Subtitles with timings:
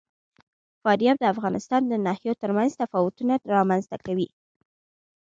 [0.83, 4.27] فاریاب د افغانستان د ناحیو ترمنځ تفاوتونه رامنځ ته کوي.